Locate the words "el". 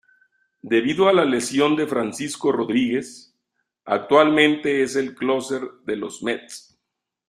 4.95-5.13